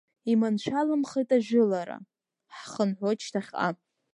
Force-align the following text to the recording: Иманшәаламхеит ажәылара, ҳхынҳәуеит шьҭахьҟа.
Иманшәаламхеит 0.31 1.29
ажәылара, 1.37 1.97
ҳхынҳәуеит 2.57 3.19
шьҭахьҟа. 3.25 3.69